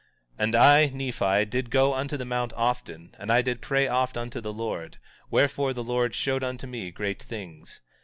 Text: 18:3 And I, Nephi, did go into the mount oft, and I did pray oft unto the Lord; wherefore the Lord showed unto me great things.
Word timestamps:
18:3 0.39 0.43
And 0.45 0.55
I, 0.55 0.85
Nephi, 0.87 1.45
did 1.45 1.69
go 1.69 1.95
into 1.95 2.17
the 2.17 2.25
mount 2.25 2.53
oft, 2.53 2.89
and 2.89 3.13
I 3.19 3.43
did 3.43 3.61
pray 3.61 3.87
oft 3.87 4.17
unto 4.17 4.41
the 4.41 4.51
Lord; 4.51 4.97
wherefore 5.29 5.73
the 5.73 5.83
Lord 5.83 6.15
showed 6.15 6.43
unto 6.43 6.65
me 6.65 6.89
great 6.89 7.21
things. 7.21 7.81